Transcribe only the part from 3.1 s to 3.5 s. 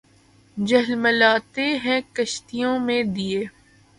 دیے